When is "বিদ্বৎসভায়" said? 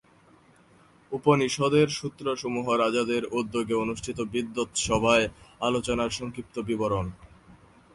4.33-5.25